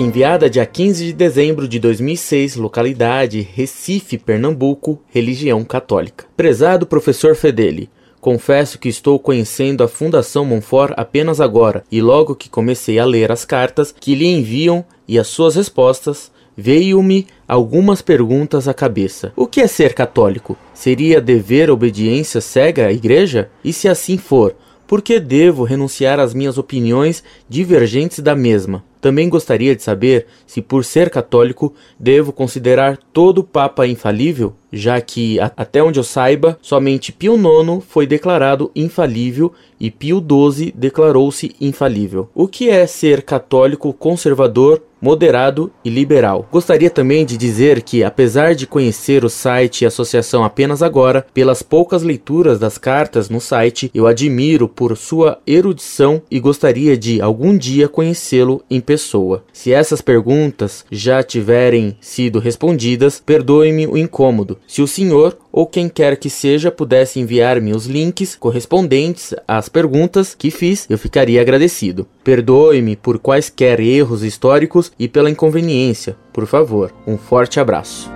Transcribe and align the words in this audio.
Carta 0.00 0.08
enviada 0.08 0.48
dia 0.50 0.64
15 0.64 1.04
de 1.04 1.12
dezembro 1.12 1.68
de 1.68 1.78
2006, 1.78 2.56
localidade 2.56 3.46
Recife, 3.54 4.16
Pernambuco, 4.16 4.98
religião 5.12 5.62
católica. 5.62 6.24
Prezado 6.34 6.86
professor 6.86 7.36
Fedeli, 7.36 7.90
confesso 8.18 8.78
que 8.78 8.88
estou 8.88 9.18
conhecendo 9.18 9.84
a 9.84 9.88
Fundação 9.88 10.46
Monfort 10.46 10.94
apenas 10.96 11.38
agora 11.38 11.84
e 11.92 12.00
logo 12.00 12.34
que 12.34 12.48
comecei 12.48 12.98
a 12.98 13.04
ler 13.04 13.30
as 13.30 13.44
cartas 13.44 13.94
que 13.98 14.14
lhe 14.14 14.26
enviam 14.26 14.86
e 15.06 15.18
as 15.18 15.26
suas 15.26 15.54
respostas, 15.56 16.32
veio-me 16.56 17.26
algumas 17.46 18.00
perguntas 18.00 18.66
à 18.66 18.72
cabeça. 18.72 19.34
O 19.36 19.46
que 19.46 19.60
é 19.60 19.66
ser 19.66 19.92
católico? 19.92 20.56
Seria 20.72 21.20
dever 21.20 21.70
obediência 21.70 22.40
cega 22.40 22.86
à 22.86 22.92
Igreja? 22.92 23.50
E 23.62 23.70
se 23.70 23.86
assim 23.86 24.16
for, 24.16 24.54
por 24.90 25.02
que 25.02 25.20
devo 25.20 25.62
renunciar 25.62 26.18
às 26.18 26.34
minhas 26.34 26.58
opiniões 26.58 27.22
divergentes 27.48 28.18
da 28.18 28.34
mesma? 28.34 28.82
Também 29.00 29.28
gostaria 29.28 29.76
de 29.76 29.84
saber 29.84 30.26
se, 30.44 30.60
por 30.60 30.84
ser 30.84 31.10
católico, 31.10 31.72
devo 31.96 32.32
considerar 32.32 32.98
todo 33.12 33.44
Papa 33.44 33.86
infalível, 33.86 34.52
já 34.72 35.00
que, 35.00 35.38
até 35.38 35.80
onde 35.80 36.00
eu 36.00 36.02
saiba, 36.02 36.58
somente 36.60 37.12
Pio 37.12 37.36
IX 37.36 37.84
foi 37.88 38.04
declarado 38.04 38.68
infalível 38.74 39.52
e 39.78 39.92
Pio 39.92 40.20
XII 40.20 40.74
declarou-se 40.76 41.54
infalível. 41.60 42.28
O 42.34 42.48
que 42.48 42.68
é 42.68 42.84
ser 42.84 43.22
católico 43.22 43.92
conservador 43.92 44.82
moderado 45.00 45.70
e 45.84 45.90
liberal. 45.90 46.48
Gostaria 46.50 46.90
também 46.90 47.24
de 47.24 47.36
dizer 47.36 47.82
que, 47.82 48.04
apesar 48.04 48.54
de 48.54 48.66
conhecer 48.66 49.24
o 49.24 49.30
site 49.30 49.82
e 49.82 49.86
associação 49.86 50.44
apenas 50.44 50.82
agora, 50.82 51.26
pelas 51.32 51.62
poucas 51.62 52.02
leituras 52.02 52.58
das 52.58 52.78
cartas 52.78 53.28
no 53.28 53.40
site, 53.40 53.90
eu 53.94 54.06
admiro 54.06 54.68
por 54.68 54.96
sua 54.96 55.38
erudição 55.46 56.22
e 56.30 56.38
gostaria 56.38 56.96
de 56.96 57.20
algum 57.20 57.56
dia 57.56 57.88
conhecê-lo 57.88 58.62
em 58.70 58.80
pessoa. 58.80 59.44
Se 59.52 59.72
essas 59.72 60.00
perguntas 60.00 60.84
já 60.90 61.22
tiverem 61.22 61.96
sido 62.00 62.38
respondidas, 62.38 63.22
perdoe-me 63.24 63.86
o 63.86 63.96
incômodo. 63.96 64.58
Se 64.66 64.82
o 64.82 64.86
senhor 64.86 65.36
ou 65.52 65.66
quem 65.66 65.88
quer 65.88 66.16
que 66.16 66.30
seja 66.30 66.70
pudesse 66.70 67.18
enviar-me 67.18 67.72
os 67.72 67.86
links 67.86 68.36
correspondentes 68.36 69.34
às 69.46 69.68
perguntas 69.68 70.34
que 70.34 70.50
fiz, 70.50 70.86
eu 70.88 70.98
ficaria 70.98 71.40
agradecido. 71.40 72.06
Perdoe-me 72.22 72.96
por 72.96 73.18
quaisquer 73.18 73.80
erros 73.80 74.22
históricos 74.22 74.89
e 74.98 75.08
pela 75.08 75.30
inconveniência. 75.30 76.16
Por 76.32 76.46
favor, 76.46 76.92
um 77.06 77.16
forte 77.16 77.58
abraço. 77.60 78.10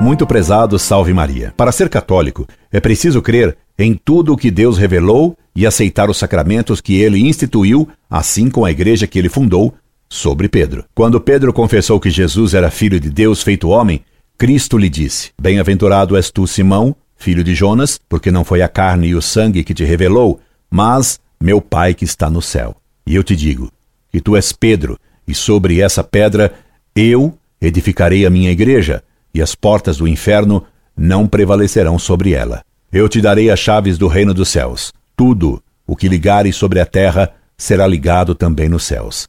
Muito 0.00 0.26
prezado, 0.26 0.78
salve 0.78 1.12
Maria. 1.12 1.52
Para 1.56 1.70
ser 1.70 1.90
católico, 1.90 2.46
é 2.72 2.80
preciso 2.80 3.20
crer 3.20 3.56
em 3.78 3.94
tudo 3.94 4.32
o 4.32 4.36
que 4.36 4.50
Deus 4.50 4.78
revelou 4.78 5.36
e 5.54 5.66
aceitar 5.66 6.08
os 6.08 6.16
sacramentos 6.16 6.80
que 6.80 6.98
ele 7.00 7.18
instituiu, 7.18 7.86
assim 8.08 8.48
como 8.48 8.64
a 8.64 8.70
igreja 8.70 9.06
que 9.06 9.18
ele 9.18 9.28
fundou, 9.28 9.74
sobre 10.08 10.48
Pedro. 10.48 10.84
Quando 10.94 11.20
Pedro 11.20 11.52
confessou 11.52 12.00
que 12.00 12.10
Jesus 12.10 12.54
era 12.54 12.70
filho 12.70 12.98
de 12.98 13.10
Deus 13.10 13.42
feito 13.42 13.68
homem, 13.68 14.02
Cristo 14.38 14.78
lhe 14.78 14.88
disse: 14.88 15.32
Bem-aventurado 15.40 16.16
és 16.16 16.30
tu, 16.30 16.46
Simão, 16.46 16.96
filho 17.14 17.44
de 17.44 17.54
Jonas, 17.54 18.00
porque 18.08 18.30
não 18.30 18.42
foi 18.42 18.62
a 18.62 18.68
carne 18.68 19.08
e 19.08 19.14
o 19.14 19.20
sangue 19.20 19.62
que 19.62 19.74
te 19.74 19.84
revelou, 19.84 20.40
mas 20.70 21.20
meu 21.42 21.60
Pai 21.60 21.94
que 21.94 22.04
está 22.04 22.28
no 22.28 22.42
céu. 22.42 22.76
E 23.06 23.14
eu 23.14 23.24
te 23.24 23.34
digo 23.34 23.70
que 24.10 24.20
tu 24.20 24.36
és 24.36 24.52
Pedro, 24.52 24.98
e 25.26 25.34
sobre 25.34 25.80
essa 25.80 26.02
pedra 26.02 26.52
eu 26.94 27.38
edificarei 27.60 28.26
a 28.26 28.30
minha 28.30 28.50
igreja, 28.50 29.02
e 29.32 29.40
as 29.40 29.54
portas 29.54 29.98
do 29.98 30.08
inferno 30.08 30.64
não 30.96 31.26
prevalecerão 31.26 31.98
sobre 31.98 32.32
ela. 32.32 32.64
Eu 32.92 33.08
te 33.08 33.20
darei 33.20 33.50
as 33.50 33.58
chaves 33.58 33.96
do 33.96 34.08
reino 34.08 34.34
dos 34.34 34.48
céus. 34.48 34.92
Tudo 35.16 35.62
o 35.86 35.94
que 35.94 36.08
ligares 36.08 36.56
sobre 36.56 36.80
a 36.80 36.86
terra 36.86 37.32
será 37.56 37.86
ligado 37.86 38.34
também 38.34 38.68
nos 38.68 38.84
céus 38.84 39.28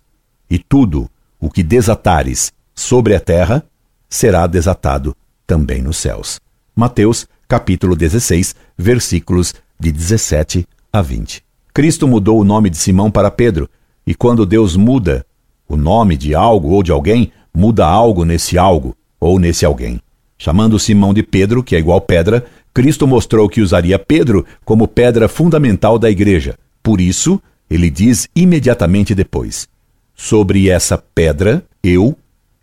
e 0.52 0.60
tudo 0.60 1.10
o 1.40 1.50
que 1.50 1.64
desatares 1.64 2.52
sobre 2.76 3.16
a 3.16 3.20
terra 3.22 3.64
será 4.10 4.46
desatado 4.46 5.16
também 5.48 5.82
nos 5.82 5.96
céus. 5.96 6.42
Mateus, 6.76 7.26
capítulo 7.48 7.96
16, 7.96 8.54
versículos 8.78 9.54
de 9.80 9.94
17 9.94 10.68
a 10.92 11.02
20. 11.02 11.42
Cristo 11.74 12.08
mudou 12.08 12.40
o 12.40 12.44
nome 12.44 12.70
de 12.70 12.78
Simão 12.78 13.10
para 13.10 13.32
Pedro, 13.32 13.70
e 14.06 14.14
quando 14.14 14.46
Deus 14.46 14.76
muda 14.76 15.26
o 15.68 15.78
nome 15.78 16.18
de 16.18 16.36
algo 16.36 16.70
ou 16.70 16.84
de 16.84 16.92
alguém, 16.92 17.32
muda 17.54 17.86
algo 17.86 18.26
nesse 18.26 18.58
algo 18.58 18.96
ou 19.20 19.40
nesse 19.40 19.66
alguém. 19.66 20.02
Chamando 20.38 20.80
Simão 20.80 21.14
de 21.14 21.24
Pedro, 21.24 21.64
que 21.64 21.76
é 21.76 21.80
igual 21.80 22.02
pedra, 22.02 22.46
Cristo 22.74 23.08
mostrou 23.08 23.48
que 23.48 23.62
usaria 23.62 23.98
Pedro 23.98 24.46
como 24.66 24.88
pedra 24.88 25.30
fundamental 25.30 25.98
da 25.98 26.10
igreja. 26.10 26.58
Por 26.82 27.00
isso, 27.00 27.42
ele 27.70 27.90
diz 27.90 28.28
imediatamente 28.36 29.16
depois: 29.16 29.68
Sobre 30.16 30.70
essa 30.70 30.98
pedra 30.98 31.64
eu 31.84 32.18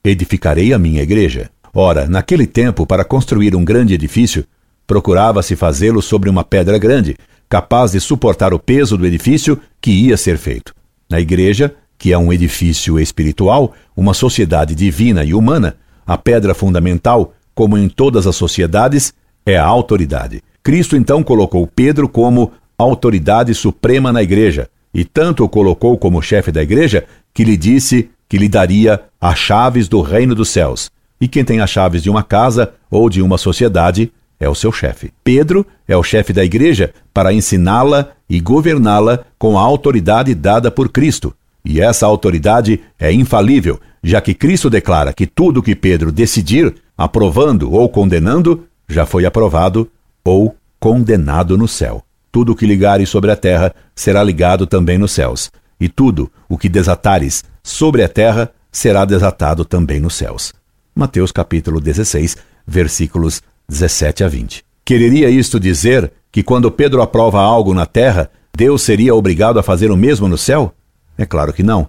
edificarei 0.04 0.72
a 0.72 0.78
minha 0.78 1.02
igreja. 1.02 1.50
Ora, 1.72 2.06
naquele 2.06 2.46
tempo, 2.46 2.86
para 2.86 3.04
construir 3.04 3.54
um 3.54 3.64
grande 3.64 3.94
edifício, 3.94 4.44
procurava-se 4.86 5.54
fazê-lo 5.54 6.02
sobre 6.02 6.28
uma 6.28 6.42
pedra 6.42 6.78
grande, 6.78 7.16
capaz 7.48 7.92
de 7.92 8.00
suportar 8.00 8.52
o 8.52 8.58
peso 8.58 8.96
do 8.96 9.06
edifício 9.06 9.58
que 9.80 9.90
ia 9.90 10.16
ser 10.16 10.36
feito. 10.36 10.74
Na 11.08 11.18
igreja, 11.18 11.74
que 11.96 12.12
é 12.12 12.18
um 12.18 12.32
edifício 12.32 12.98
espiritual, 13.00 13.72
uma 13.96 14.14
sociedade 14.14 14.74
divina 14.74 15.24
e 15.24 15.34
humana, 15.34 15.76
a 16.06 16.16
pedra 16.16 16.54
fundamental, 16.54 17.32
como 17.54 17.76
em 17.76 17.88
todas 17.88 18.26
as 18.26 18.36
sociedades, 18.36 19.12
é 19.44 19.56
a 19.56 19.64
autoridade. 19.64 20.42
Cristo 20.62 20.96
então 20.96 21.22
colocou 21.22 21.66
Pedro 21.66 22.08
como 22.08 22.52
autoridade 22.76 23.54
suprema 23.54 24.12
na 24.12 24.22
igreja, 24.22 24.68
e 24.92 25.04
tanto 25.04 25.44
o 25.44 25.48
colocou 25.48 25.96
como 25.98 26.22
chefe 26.22 26.52
da 26.52 26.62
igreja 26.62 27.04
que 27.34 27.44
lhe 27.44 27.56
disse 27.56 28.10
que 28.28 28.38
lhe 28.38 28.48
daria 28.48 29.02
as 29.20 29.38
chaves 29.38 29.88
do 29.88 30.00
reino 30.00 30.34
dos 30.34 30.50
céus. 30.50 30.90
E 31.20 31.26
quem 31.26 31.44
tem 31.44 31.60
as 31.60 31.70
chaves 31.70 32.02
de 32.02 32.10
uma 32.10 32.22
casa 32.22 32.72
ou 32.90 33.08
de 33.10 33.20
uma 33.20 33.38
sociedade 33.38 34.12
é 34.38 34.48
o 34.48 34.54
seu 34.54 34.70
chefe. 34.72 35.12
Pedro 35.24 35.66
é 35.86 35.96
o 35.96 36.02
chefe 36.02 36.32
da 36.32 36.44
igreja 36.44 36.92
para 37.12 37.32
ensiná-la 37.32 38.12
e 38.28 38.40
governá-la 38.40 39.24
com 39.38 39.58
a 39.58 39.62
autoridade 39.62 40.34
dada 40.34 40.70
por 40.70 40.88
Cristo. 40.88 41.34
E 41.64 41.80
essa 41.80 42.06
autoridade 42.06 42.80
é 42.98 43.12
infalível, 43.12 43.80
já 44.02 44.20
que 44.20 44.34
Cristo 44.34 44.70
declara 44.70 45.12
que 45.12 45.26
tudo 45.26 45.62
que 45.62 45.74
Pedro 45.74 46.12
decidir, 46.12 46.74
aprovando 46.96 47.72
ou 47.72 47.88
condenando, 47.88 48.64
já 48.88 49.04
foi 49.04 49.26
aprovado 49.26 49.90
ou 50.24 50.56
condenado 50.78 51.58
no 51.58 51.66
céu. 51.66 52.02
Tudo 52.30 52.52
o 52.52 52.56
que 52.56 52.66
ligares 52.66 53.08
sobre 53.08 53.30
a 53.30 53.36
terra 53.36 53.74
será 53.94 54.22
ligado 54.22 54.66
também 54.66 54.98
nos 54.98 55.12
céus 55.12 55.50
e 55.80 55.88
tudo 55.88 56.30
o 56.48 56.58
que 56.58 56.68
desatares 56.68 57.44
sobre 57.62 58.02
a 58.02 58.08
terra 58.08 58.50
será 58.70 59.04
desatado 59.04 59.64
também 59.64 60.00
nos 60.00 60.14
céus. 60.14 60.52
Mateus 60.94 61.30
capítulo 61.30 61.80
16, 61.80 62.36
versículos 62.66 63.42
17 63.70 64.24
a 64.24 64.28
20. 64.28 64.64
Quereria 64.82 65.28
isto 65.28 65.60
dizer 65.60 66.10
que 66.32 66.42
quando 66.42 66.70
Pedro 66.70 67.02
aprova 67.02 67.38
algo 67.40 67.74
na 67.74 67.84
terra, 67.84 68.30
Deus 68.56 68.80
seria 68.80 69.14
obrigado 69.14 69.58
a 69.58 69.62
fazer 69.62 69.90
o 69.90 69.96
mesmo 69.96 70.26
no 70.26 70.38
céu? 70.38 70.72
É 71.18 71.26
claro 71.26 71.52
que 71.52 71.62
não. 71.62 71.86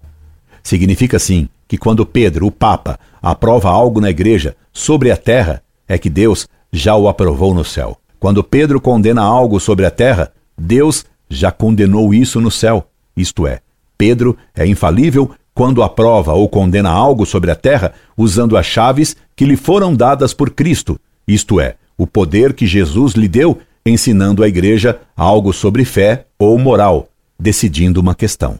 Significa 0.61 1.17
sim 1.17 1.47
que 1.69 1.77
quando 1.77 2.05
Pedro, 2.05 2.47
o 2.47 2.51
Papa, 2.51 2.99
aprova 3.21 3.69
algo 3.69 4.01
na 4.01 4.09
igreja 4.09 4.57
sobre 4.73 5.09
a 5.09 5.15
terra, 5.15 5.63
é 5.87 5.97
que 5.97 6.09
Deus 6.09 6.49
já 6.69 6.95
o 6.97 7.07
aprovou 7.07 7.53
no 7.53 7.63
céu. 7.63 7.97
Quando 8.19 8.43
Pedro 8.43 8.81
condena 8.81 9.21
algo 9.21 9.57
sobre 9.57 9.85
a 9.85 9.91
terra, 9.91 10.33
Deus 10.57 11.05
já 11.29 11.49
condenou 11.49 12.13
isso 12.13 12.41
no 12.41 12.51
céu. 12.51 12.89
Isto 13.15 13.47
é, 13.47 13.61
Pedro 13.97 14.37
é 14.53 14.67
infalível 14.67 15.31
quando 15.53 15.81
aprova 15.81 16.33
ou 16.33 16.49
condena 16.49 16.89
algo 16.89 17.25
sobre 17.25 17.51
a 17.51 17.55
terra 17.55 17.93
usando 18.17 18.57
as 18.57 18.65
chaves 18.65 19.15
que 19.33 19.45
lhe 19.45 19.55
foram 19.55 19.95
dadas 19.95 20.33
por 20.33 20.49
Cristo, 20.49 20.99
isto 21.33 21.59
é, 21.59 21.75
o 21.97 22.07
poder 22.07 22.53
que 22.53 22.65
Jesus 22.65 23.13
lhe 23.13 23.27
deu, 23.27 23.59
ensinando 23.85 24.43
à 24.43 24.47
igreja 24.47 24.99
algo 25.15 25.53
sobre 25.53 25.85
fé 25.85 26.25
ou 26.37 26.57
moral, 26.57 27.09
decidindo 27.39 27.99
uma 27.99 28.15
questão. 28.15 28.59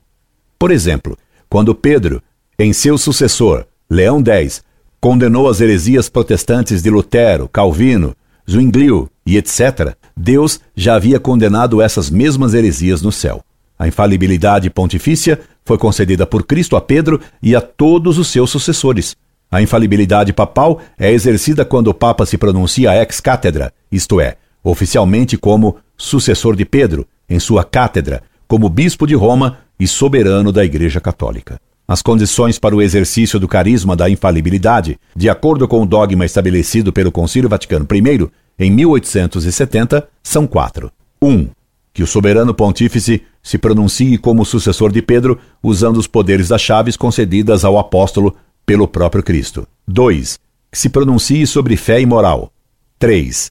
Por 0.57 0.71
exemplo, 0.71 1.17
quando 1.49 1.73
Pedro, 1.73 2.21
em 2.57 2.73
seu 2.73 2.97
sucessor, 2.97 3.65
Leão 3.89 4.23
X, 4.23 4.61
condenou 5.01 5.49
as 5.49 5.61
heresias 5.61 6.09
protestantes 6.09 6.81
de 6.83 6.89
Lutero, 6.89 7.47
Calvino, 7.47 8.15
Zwinglio 8.49 9.09
e 9.25 9.37
etc., 9.37 9.95
Deus 10.15 10.59
já 10.75 10.95
havia 10.95 11.19
condenado 11.19 11.81
essas 11.81 12.09
mesmas 12.09 12.53
heresias 12.53 13.01
no 13.01 13.11
céu. 13.11 13.43
A 13.77 13.87
infalibilidade 13.87 14.69
pontifícia 14.69 15.39
foi 15.63 15.77
concedida 15.77 16.25
por 16.25 16.45
Cristo 16.45 16.75
a 16.75 16.81
Pedro 16.81 17.21
e 17.41 17.55
a 17.55 17.61
todos 17.61 18.17
os 18.17 18.27
seus 18.27 18.49
sucessores. 18.49 19.15
A 19.51 19.61
infalibilidade 19.61 20.31
papal 20.31 20.79
é 20.97 21.11
exercida 21.11 21.65
quando 21.65 21.87
o 21.87 21.93
Papa 21.93 22.25
se 22.25 22.37
pronuncia 22.37 22.95
ex 22.95 23.19
cátedra, 23.19 23.73
isto 23.91 24.21
é, 24.21 24.37
oficialmente 24.63 25.37
como 25.37 25.77
sucessor 25.97 26.55
de 26.55 26.65
Pedro, 26.65 27.07
em 27.27 27.39
sua 27.39 27.63
cátedra, 27.63 28.21
como 28.47 28.69
bispo 28.69 29.07
de 29.07 29.15
Roma 29.15 29.57
e 29.79 29.87
soberano 29.87 30.51
da 30.51 30.63
Igreja 30.63 31.01
Católica. 31.01 31.59
As 31.87 32.03
condições 32.03 32.59
para 32.59 32.75
o 32.75 32.81
exercício 32.81 33.39
do 33.39 33.47
carisma 33.47 33.95
da 33.95 34.07
infalibilidade, 34.07 34.99
de 35.15 35.27
acordo 35.27 35.67
com 35.67 35.81
o 35.81 35.85
dogma 35.85 36.25
estabelecido 36.25 36.93
pelo 36.93 37.11
Concílio 37.11 37.49
Vaticano 37.49 37.87
I 37.91 38.29
em 38.59 38.69
1870, 38.69 40.07
são 40.21 40.45
quatro. 40.45 40.91
1. 41.19 41.27
Um, 41.27 41.47
que 41.91 42.03
o 42.03 42.07
soberano 42.07 42.53
pontífice 42.53 43.23
se 43.41 43.57
pronuncie 43.57 44.17
como 44.19 44.45
sucessor 44.45 44.91
de 44.91 45.01
Pedro, 45.01 45.39
usando 45.63 45.97
os 45.97 46.05
poderes 46.05 46.49
das 46.49 46.61
chaves 46.61 46.95
concedidas 46.95 47.65
ao 47.65 47.79
apóstolo 47.79 48.35
pelo 48.69 48.87
próprio 48.87 49.23
Cristo. 49.23 49.67
2. 49.87 50.37
Que 50.71 50.77
se 50.77 50.89
pronuncie 50.89 51.47
sobre 51.47 51.75
fé 51.75 51.99
e 51.99 52.05
moral. 52.05 52.53
3. 52.99 53.49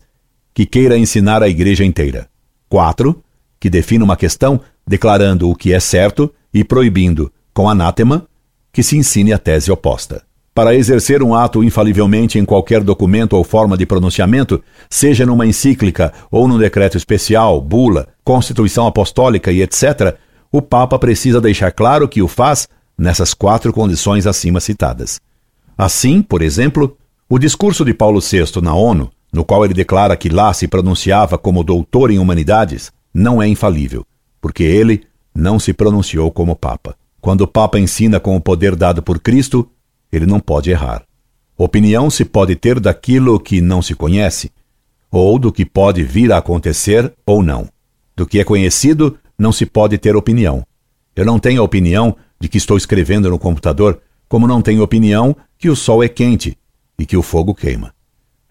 Que 0.55 0.65
queira 0.65 0.97
ensinar 0.97 1.43
a 1.43 1.49
igreja 1.49 1.85
inteira. 1.85 2.29
4. 2.69 3.21
Que 3.59 3.69
defina 3.69 4.05
uma 4.05 4.17
questão 4.17 4.61
declarando 4.87 5.51
o 5.51 5.57
que 5.57 5.73
é 5.73 5.81
certo 5.81 6.33
e 6.55 6.63
proibindo, 6.63 7.33
com 7.53 7.69
anátema, 7.69 8.29
que 8.73 8.81
se 8.81 8.97
ensine 8.97 9.33
a 9.33 9.39
tese 9.39 9.73
oposta. 9.73 10.23
Para 10.55 10.77
exercer 10.77 11.21
um 11.21 11.35
ato 11.35 11.65
infalivelmente 11.65 12.39
em 12.39 12.45
qualquer 12.45 12.85
documento 12.85 13.33
ou 13.33 13.43
forma 13.43 13.77
de 13.77 13.85
pronunciamento, 13.85 14.63
seja 14.89 15.27
numa 15.27 15.47
encíclica 15.47 16.13
ou 16.31 16.47
num 16.47 16.59
decreto 16.59 16.97
especial, 16.97 17.61
bula, 17.61 18.07
constituição 18.23 18.87
apostólica 18.87 19.51
e 19.51 19.63
etc., 19.63 20.17
o 20.53 20.63
Papa 20.63 20.97
precisa 20.97 21.41
deixar 21.41 21.73
claro 21.73 22.09
que 22.09 22.23
o 22.23 22.29
faz 22.29 22.69
nessas 22.99 23.33
quatro 23.33 23.73
condições 23.73 24.27
acima 24.27 24.61
citadas. 24.61 25.21
Assim, 25.77 26.21
por 26.21 26.43
exemplo, 26.43 26.97
o 27.29 27.39
discurso 27.39 27.85
de 27.85 27.95
Paulo 27.95 28.21
VI 28.21 28.61
na 28.61 28.75
ONU, 28.75 29.11
no 29.33 29.45
qual 29.45 29.65
ele 29.65 29.73
declara 29.73 30.17
que 30.17 30.29
lá 30.29 30.53
se 30.53 30.67
pronunciava 30.67 31.39
como 31.39 31.63
doutor 31.63 32.11
em 32.11 32.19
humanidades, 32.19 32.91
não 33.15 33.41
é 33.41 33.47
infalível, 33.47 34.05
porque 34.41 34.65
ele 34.65 35.05
não 35.35 35.59
se 35.59 35.73
pronunciou 35.73 36.33
como 36.33 36.57
Papa. 36.57 36.97
Quando 37.21 37.43
o 37.43 37.47
Papa 37.47 37.79
ensina 37.79 38.19
com 38.19 38.37
o 38.37 38.41
poder 38.41 38.75
dado 38.75 39.03
por 39.03 39.21
Cristo, 39.21 39.69
ele 40.11 40.27
não 40.27 40.41
pode 40.41 40.71
errar. 40.71 41.05
Opinião 41.57 42.09
se 42.11 42.25
pode 42.25 42.57
ter 42.57 42.81
daquilo 42.81 43.39
que 43.39 43.61
não 43.61 43.83
se 43.83 43.95
conhece, 43.95 44.51
ou 45.11 45.39
do 45.39 45.53
que 45.53 45.65
pode 45.65 46.03
vir 46.03 46.33
a 46.33 46.39
acontecer 46.39 47.13
ou 47.27 47.43
não. 47.43 47.69
Do 48.17 48.27
que 48.27 48.41
é 48.41 48.45
conhecido, 48.45 49.19
não 49.39 49.53
se 49.53 49.67
pode 49.67 49.99
ter 49.99 50.17
opinião. 50.17 50.65
Eu 51.15 51.25
não 51.25 51.39
tenho 51.39 51.63
opinião 51.63 52.17
de 52.41 52.49
que 52.49 52.59
estou 52.59 52.77
escrevendo 52.77 53.31
no 53.31 53.39
computador, 53.39 54.01
como 54.29 54.47
não 54.47 54.63
tenho 54.63 54.83
opinião 54.83 55.37
que 55.59 55.69
o 55.69 55.77
sol 55.77 56.03
é 56.03 56.09
quente 56.09 56.57
e 56.99 57.07
que 57.07 57.17
o 57.17 57.23
fogo 57.23 57.55
queima. 57.55 57.95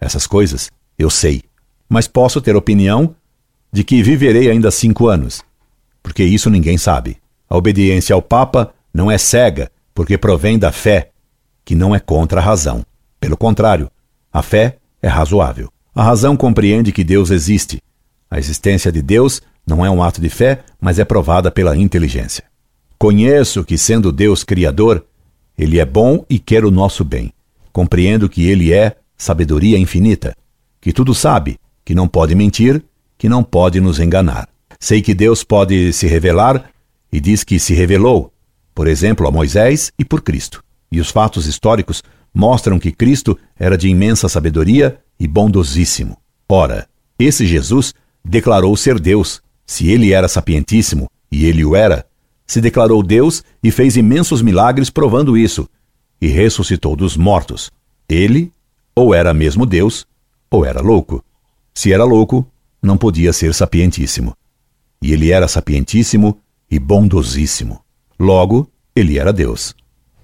Essas 0.00 0.26
coisas 0.26 0.70
eu 0.98 1.08
sei, 1.08 1.42
mas 1.88 2.08
posso 2.08 2.40
ter 2.40 2.56
opinião 2.56 3.14
de 3.72 3.84
que 3.84 4.02
viverei 4.02 4.50
ainda 4.50 4.70
cinco 4.70 5.08
anos, 5.08 5.42
porque 6.02 6.24
isso 6.24 6.50
ninguém 6.50 6.76
sabe. 6.76 7.18
A 7.48 7.56
obediência 7.56 8.14
ao 8.14 8.22
Papa 8.22 8.72
não 8.92 9.10
é 9.10 9.16
cega, 9.16 9.70
porque 9.94 10.18
provém 10.18 10.58
da 10.58 10.72
fé, 10.72 11.10
que 11.64 11.74
não 11.74 11.94
é 11.94 12.00
contra 12.00 12.40
a 12.40 12.44
razão. 12.44 12.84
Pelo 13.20 13.36
contrário, 13.36 13.90
a 14.32 14.42
fé 14.42 14.78
é 15.02 15.08
razoável. 15.08 15.70
A 15.94 16.02
razão 16.02 16.36
compreende 16.36 16.92
que 16.92 17.04
Deus 17.04 17.30
existe. 17.30 17.80
A 18.30 18.38
existência 18.38 18.92
de 18.92 19.02
Deus 19.02 19.40
não 19.66 19.84
é 19.84 19.90
um 19.90 20.02
ato 20.02 20.20
de 20.20 20.28
fé, 20.28 20.64
mas 20.80 20.98
é 20.98 21.04
provada 21.04 21.50
pela 21.50 21.76
inteligência. 21.76 22.44
Conheço 22.98 23.64
que, 23.64 23.78
sendo 23.78 24.10
Deus 24.10 24.42
Criador, 24.42 25.04
Ele 25.56 25.78
é 25.78 25.84
bom 25.84 26.24
e 26.28 26.38
quer 26.38 26.64
o 26.64 26.70
nosso 26.70 27.04
bem. 27.04 27.32
Compreendo 27.72 28.28
que 28.28 28.46
Ele 28.48 28.72
é 28.72 28.96
sabedoria 29.16 29.78
infinita, 29.78 30.36
que 30.80 30.92
tudo 30.92 31.14
sabe, 31.14 31.58
que 31.84 31.94
não 31.94 32.08
pode 32.08 32.34
mentir, 32.34 32.82
que 33.16 33.28
não 33.28 33.42
pode 33.42 33.80
nos 33.80 34.00
enganar. 34.00 34.48
Sei 34.80 35.00
que 35.00 35.14
Deus 35.14 35.44
pode 35.44 35.92
se 35.92 36.06
revelar 36.06 36.70
e 37.12 37.20
diz 37.20 37.44
que 37.44 37.58
se 37.58 37.74
revelou, 37.74 38.32
por 38.74 38.86
exemplo, 38.86 39.26
a 39.26 39.30
Moisés 39.30 39.92
e 39.98 40.04
por 40.04 40.22
Cristo. 40.22 40.62
E 40.90 41.00
os 41.00 41.10
fatos 41.10 41.46
históricos 41.46 42.02
mostram 42.32 42.78
que 42.78 42.92
Cristo 42.92 43.38
era 43.58 43.76
de 43.76 43.88
imensa 43.88 44.28
sabedoria 44.28 44.98
e 45.18 45.26
bondosíssimo. 45.26 46.16
Ora, 46.48 46.88
esse 47.18 47.46
Jesus 47.46 47.92
declarou 48.24 48.76
ser 48.76 48.98
Deus. 49.00 49.42
Se 49.66 49.88
ele 49.88 50.12
era 50.12 50.28
sapientíssimo, 50.28 51.10
e 51.30 51.44
ele 51.44 51.64
o 51.64 51.76
era, 51.76 52.06
se 52.48 52.60
declarou 52.62 53.02
Deus 53.02 53.44
e 53.62 53.70
fez 53.70 53.96
imensos 53.96 54.40
milagres 54.40 54.88
provando 54.88 55.36
isso, 55.36 55.68
e 56.20 56.26
ressuscitou 56.26 56.96
dos 56.96 57.16
mortos. 57.16 57.70
Ele 58.08 58.50
ou 58.96 59.14
era 59.14 59.32
mesmo 59.32 59.64
Deus, 59.64 60.06
ou 60.50 60.64
era 60.64 60.80
louco. 60.80 61.22
Se 61.72 61.92
era 61.92 62.02
louco, 62.02 62.44
não 62.82 62.96
podia 62.96 63.32
ser 63.32 63.54
sapientíssimo. 63.54 64.34
E 65.00 65.12
ele 65.12 65.30
era 65.30 65.46
sapientíssimo 65.46 66.38
e 66.68 66.78
bondosíssimo. 66.78 67.80
Logo, 68.18 68.68
ele 68.96 69.18
era 69.18 69.32
Deus. 69.32 69.74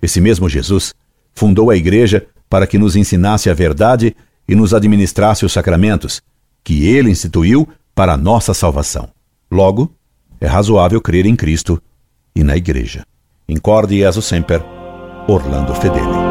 Esse 0.02 0.20
mesmo 0.20 0.48
Jesus 0.48 0.92
fundou 1.32 1.70
a 1.70 1.76
Igreja 1.76 2.26
para 2.48 2.66
que 2.66 2.78
nos 2.78 2.96
ensinasse 2.96 3.48
a 3.48 3.54
verdade 3.54 4.16
e 4.48 4.54
nos 4.54 4.74
administrasse 4.74 5.44
os 5.44 5.52
sacramentos, 5.52 6.20
que 6.64 6.86
ele 6.86 7.10
instituiu 7.10 7.68
para 7.94 8.14
a 8.14 8.16
nossa 8.16 8.52
salvação. 8.52 9.08
Logo, 9.50 9.94
é 10.40 10.46
razoável 10.46 11.00
crer 11.00 11.26
em 11.26 11.36
Cristo 11.36 11.80
e 12.34 12.42
na 12.42 12.56
Igreja. 12.56 13.06
Incorde 13.48 13.98
Jesus 13.98 14.26
Semper, 14.26 14.62
Orlando 15.28 15.74
Fedeli. 15.74 16.23